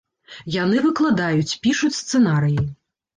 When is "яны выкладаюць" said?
0.53-1.57